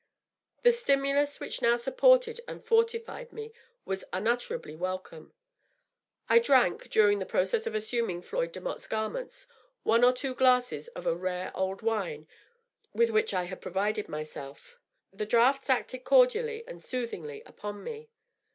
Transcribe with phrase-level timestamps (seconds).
[0.63, 3.53] The stimulus which now supported and fortified me
[3.85, 5.31] was unutterably welcome.
[6.27, 9.45] I drank, during the process of assuming Floyd Demotte's garments,
[9.83, 12.27] one or two glasses of a rare old wine
[12.93, 14.79] with which I had pro vided myself.
[15.15, 18.09] draughts acted cordially and soothingly upon me.